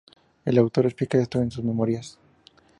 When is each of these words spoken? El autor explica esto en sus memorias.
El 0.45 0.57
autor 0.57 0.87
explica 0.87 1.19
esto 1.19 1.37
en 1.43 1.51
sus 1.51 1.63
memorias. 1.63 2.17